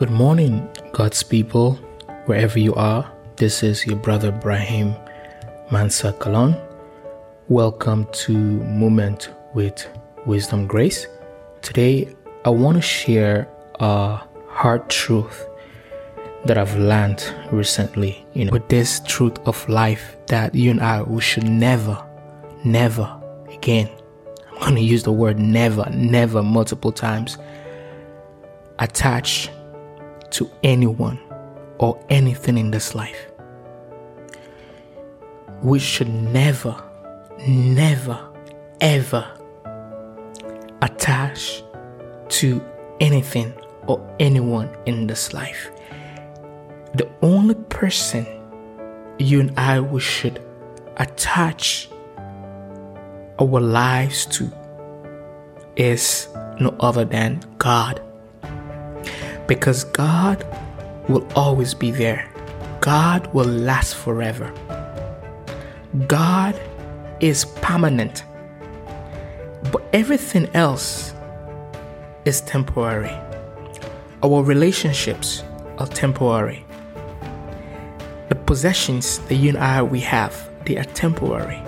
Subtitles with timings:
[0.00, 1.72] Good morning, God's people,
[2.26, 3.10] wherever you are.
[3.34, 4.94] This is your brother Brahim
[5.72, 6.56] Mansa Kalon.
[7.48, 9.88] Welcome to Moment with
[10.24, 11.08] Wisdom Grace.
[11.62, 12.14] Today,
[12.44, 13.48] I want to share
[13.80, 15.48] a hard truth
[16.44, 18.24] that I've learned recently.
[18.34, 22.00] You know, with this truth of life that you and I we should never,
[22.64, 23.20] never
[23.50, 23.90] again.
[24.52, 27.36] I'm going to use the word never, never multiple times.
[28.78, 29.50] Attach
[30.30, 31.18] to anyone
[31.78, 33.30] or anything in this life.
[35.62, 36.76] We should never,
[37.46, 38.18] never,
[38.80, 39.26] ever
[40.82, 41.62] attach
[42.28, 42.62] to
[43.00, 43.52] anything
[43.86, 45.70] or anyone in this life.
[46.94, 48.26] The only person
[49.18, 50.42] you and I we should
[50.96, 51.88] attach
[53.40, 54.50] our lives to
[55.76, 56.28] is
[56.60, 58.02] no other than God.
[59.48, 60.46] Because God
[61.08, 62.30] will always be there.
[62.80, 64.52] God will last forever.
[66.06, 66.54] God
[67.20, 68.24] is permanent.
[69.72, 71.14] But everything else
[72.24, 73.16] is temporary.
[74.22, 75.42] Our relationships
[75.78, 76.64] are temporary.
[78.28, 81.62] The possessions that you and I we have, they are temporary.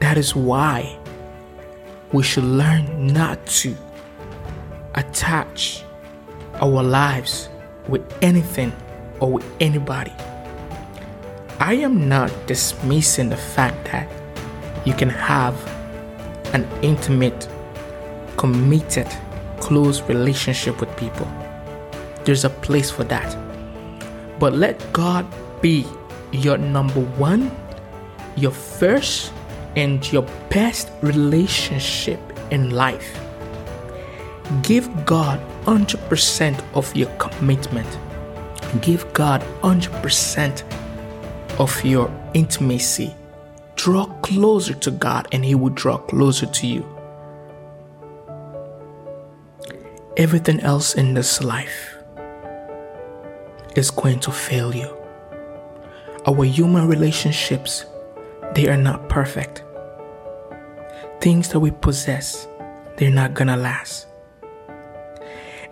[0.00, 0.98] That is why
[2.12, 3.74] we should learn not to
[4.94, 5.84] attach
[6.60, 7.48] our lives
[7.88, 8.72] with anything
[9.20, 10.12] or with anybody.
[11.58, 14.08] I am not dismissing the fact that
[14.84, 15.54] you can have
[16.54, 17.48] an intimate,
[18.36, 19.08] committed,
[19.60, 21.26] close relationship with people.
[22.24, 23.36] There's a place for that.
[24.38, 25.26] But let God
[25.60, 25.86] be
[26.30, 27.50] your number one,
[28.36, 29.32] your first,
[29.76, 33.18] and your best relationship in life.
[34.62, 37.98] Give God 100% of your commitment.
[38.80, 43.14] Give God 100% of your intimacy.
[43.76, 46.86] Draw closer to God and He will draw closer to you.
[50.16, 51.96] Everything else in this life
[53.76, 54.96] is going to fail you.
[56.26, 57.84] Our human relationships,
[58.54, 59.62] they are not perfect.
[61.20, 62.48] Things that we possess,
[62.96, 64.07] they're not gonna last.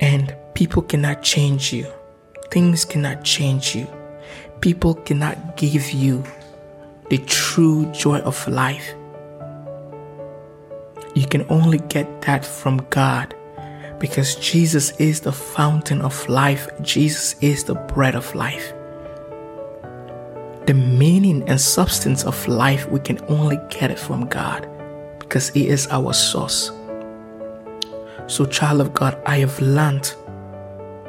[0.00, 1.86] And people cannot change you.
[2.50, 3.86] Things cannot change you.
[4.60, 6.24] People cannot give you
[7.10, 8.94] the true joy of life.
[11.14, 13.34] You can only get that from God
[13.98, 16.68] because Jesus is the fountain of life.
[16.82, 18.72] Jesus is the bread of life.
[20.66, 24.68] The meaning and substance of life, we can only get it from God
[25.18, 26.70] because He is our source.
[28.28, 30.12] So, child of God, I have learned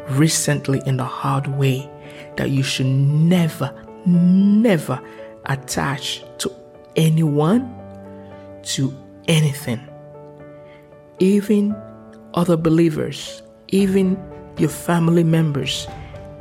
[0.10, 1.90] recently in the hard way
[2.36, 3.74] that you should never,
[4.06, 5.02] never
[5.46, 6.52] attach to
[6.96, 7.74] anyone,
[8.64, 8.94] to
[9.28, 9.80] anything,
[11.20, 11.76] even
[12.36, 14.18] other believers, even
[14.58, 15.88] your family members,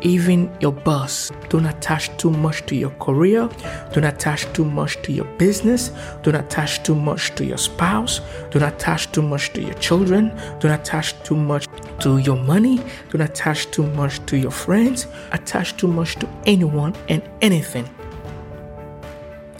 [0.02, 1.30] even your boss.
[1.48, 3.48] Don't attach too much to your career.
[3.92, 5.90] Don't attach too much to your business.
[6.22, 8.20] Don't attach too much to your spouse.
[8.50, 10.28] Don't attach too much to your children.
[10.60, 11.66] Don't attach too much
[12.00, 12.80] to your money.
[13.10, 15.06] Don't attach too much to your friends.
[15.32, 17.88] Attach too much to anyone and anything.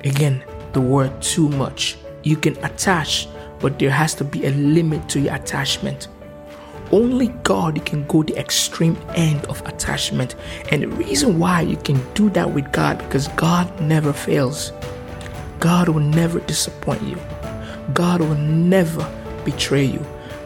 [0.04, 1.96] Again, the word too much.
[2.22, 3.28] You can attach,
[3.60, 6.08] but there has to be a limit to your attachment.
[6.92, 10.36] Only God you can go the extreme end of attachment.
[10.70, 14.72] And the reason why you can do that with God because God never fails.
[15.58, 17.18] God will never disappoint you.
[17.92, 19.04] God will never
[19.44, 20.04] betray you.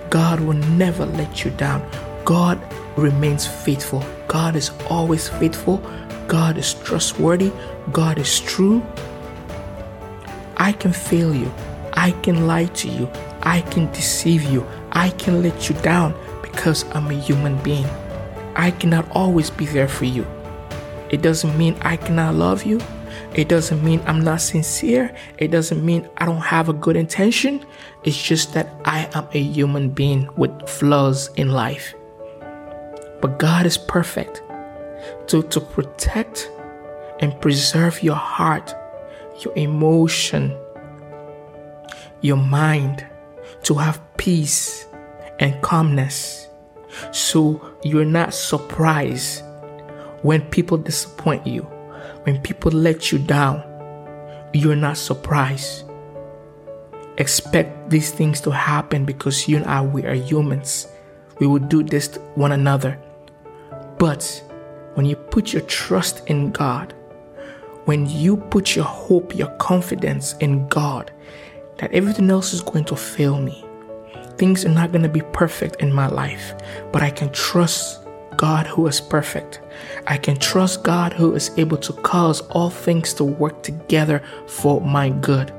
[0.09, 1.89] God will never let you down.
[2.25, 2.61] God
[2.97, 4.05] remains faithful.
[4.27, 5.79] God is always faithful.
[6.27, 7.53] God is trustworthy.
[7.93, 8.83] God is true.
[10.57, 11.53] I can fail you.
[11.93, 13.11] I can lie to you.
[13.43, 14.67] I can deceive you.
[14.93, 16.15] I can let you down
[16.61, 17.89] because I'm a human being.
[18.55, 20.27] I cannot always be there for you.
[21.09, 22.83] It doesn't mean I cannot love you.
[23.33, 25.17] It doesn't mean I'm not sincere.
[25.39, 27.65] It doesn't mean I don't have a good intention.
[28.05, 31.95] It's just that I am a human being with flaws in life.
[33.23, 34.43] But God is perfect.
[35.29, 36.51] To, to protect
[37.21, 38.75] and preserve your heart,
[39.43, 40.55] your emotion,
[42.21, 43.07] your mind,
[43.63, 44.87] to have peace
[45.39, 46.50] and calmness.
[47.13, 49.43] So you're not surprised
[50.23, 51.63] when people disappoint you,
[52.25, 53.65] when people let you down.
[54.53, 55.85] You're not surprised.
[57.19, 60.89] Expect these things to happen because you and I, we are humans.
[61.39, 62.99] We will do this to one another.
[63.99, 64.43] But
[64.95, 66.95] when you put your trust in God,
[67.85, 71.13] when you put your hope, your confidence in God,
[71.79, 73.65] that everything else is going to fail me,
[74.41, 76.55] things are not going to be perfect in my life,
[76.93, 78.01] but I can trust
[78.37, 79.61] God who is perfect.
[80.07, 84.81] I can trust God who is able to cause all things to work together for
[84.81, 85.53] my good,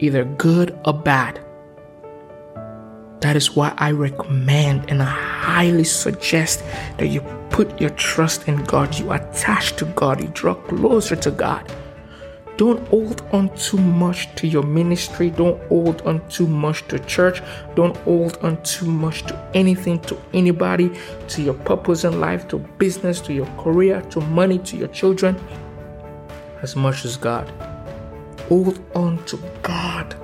[0.00, 1.40] either good or bad.
[3.20, 6.62] That is why I recommend and I highly suggest
[6.98, 11.30] that you put your trust in God, you attach to God, you draw closer to
[11.30, 11.72] God.
[12.60, 15.30] Don't hold on too much to your ministry.
[15.30, 17.40] Don't hold on too much to church.
[17.74, 20.92] Don't hold on too much to anything, to anybody,
[21.28, 25.42] to your purpose in life, to business, to your career, to money, to your children,
[26.60, 27.48] as much as God.
[28.50, 30.14] Hold on to God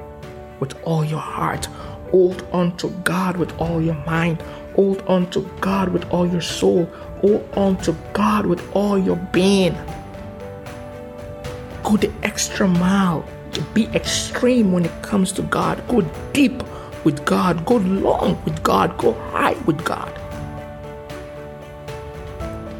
[0.60, 1.64] with all your heart.
[2.10, 4.42] Hold on to God with all your mind.
[4.74, 6.84] Hold on to God with all your soul.
[7.22, 9.74] Hold on to God with all your being.
[11.86, 13.24] Go the extra mile.
[13.72, 15.86] Be extreme when it comes to God.
[15.86, 16.00] Go
[16.32, 16.60] deep
[17.04, 17.64] with God.
[17.64, 18.98] Go long with God.
[18.98, 20.10] Go high with God.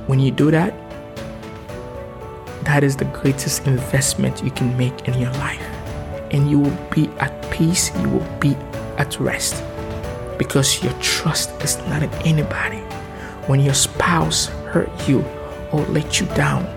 [0.09, 0.75] When you do that,
[2.65, 5.63] that is the greatest investment you can make in your life.
[6.33, 7.97] And you will be at peace.
[8.01, 8.57] You will be
[8.99, 9.63] at rest
[10.37, 12.81] because your trust is not in anybody.
[13.47, 15.25] When your spouse hurt you
[15.71, 16.76] or let you down,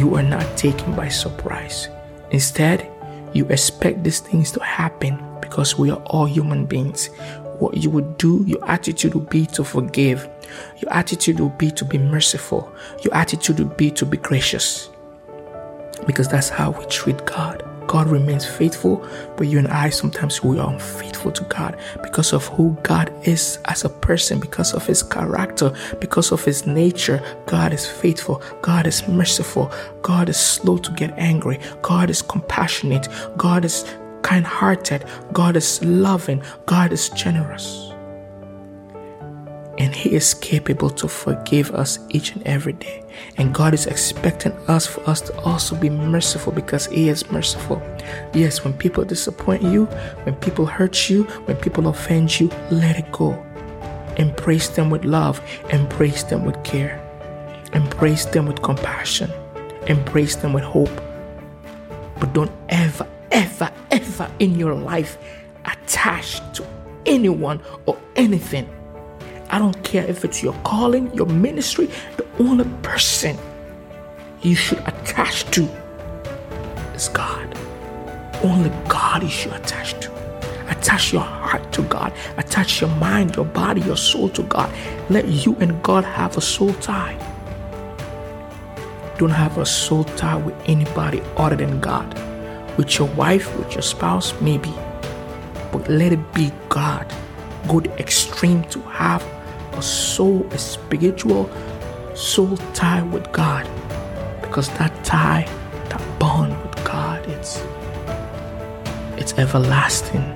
[0.00, 1.88] you are not taken by surprise.
[2.30, 2.90] Instead,
[3.34, 7.08] you expect these things to happen because we are all human beings.
[7.58, 10.26] What you would do, your attitude will be to forgive.
[10.78, 12.72] Your attitude will be to be merciful.
[13.02, 14.88] Your attitude will be to be gracious.
[16.06, 17.62] Because that's how we treat God.
[17.90, 19.04] God remains faithful,
[19.36, 23.58] but you and I sometimes we are unfaithful to God because of who God is
[23.64, 27.20] as a person, because of his character, because of his nature.
[27.46, 29.72] God is faithful, God is merciful,
[30.02, 33.84] God is slow to get angry, God is compassionate, God is
[34.22, 37.89] kind hearted, God is loving, God is generous
[39.80, 43.02] and He is capable to forgive us each and every day.
[43.38, 47.82] And God is expecting us for us to also be merciful because He is merciful.
[48.34, 49.86] Yes, when people disappoint you,
[50.24, 53.42] when people hurt you, when people offend you, let it go.
[54.18, 55.40] Embrace them with love,
[55.70, 57.00] embrace them with care,
[57.72, 59.30] embrace them with compassion,
[59.86, 60.94] embrace them with hope.
[62.20, 65.16] But don't ever, ever, ever in your life
[65.64, 66.66] attach to
[67.06, 68.68] anyone or anything
[69.52, 73.36] I don't care if it's your calling, your ministry, the only person
[74.42, 75.64] you should attach to
[76.94, 77.58] is God.
[78.44, 80.10] Only God is you should attach to.
[80.70, 82.12] Attach your heart to God.
[82.36, 84.72] Attach your mind, your body, your soul to God.
[85.10, 87.18] Let you and God have a soul tie.
[89.18, 92.08] Don't have a soul tie with anybody other than God.
[92.78, 94.72] With your wife, with your spouse, maybe.
[95.72, 97.12] But let it be God.
[97.68, 99.22] Go the extreme to have
[99.80, 101.48] a soul, a spiritual
[102.14, 103.64] soul tie with God.
[104.42, 105.48] Because that tie,
[105.88, 107.62] that bond with God, it's
[109.16, 110.26] it's everlasting.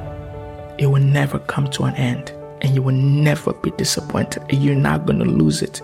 [0.79, 2.32] It will never come to an end.
[2.62, 4.43] And you will never be disappointed.
[4.49, 5.82] And you're not gonna lose it.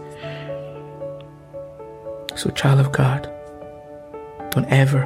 [2.35, 3.29] So, child of God,
[4.52, 5.02] don't ever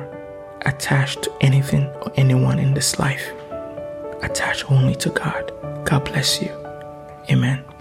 [0.62, 3.32] attach to anything or anyone in this life.
[4.23, 5.50] Attach only to God.
[5.84, 6.52] God bless you.
[7.30, 7.74] Amen.